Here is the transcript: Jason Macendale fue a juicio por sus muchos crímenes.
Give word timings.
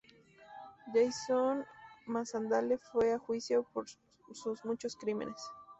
Jason 0.91 1.63
Macendale 2.07 2.79
fue 2.79 3.13
a 3.13 3.19
juicio 3.19 3.67
por 3.71 3.85
sus 4.33 4.65
muchos 4.65 4.95
crímenes. 4.95 5.39